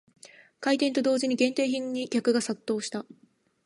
[0.61, 3.05] 開店と同時に限定品に客が殺到した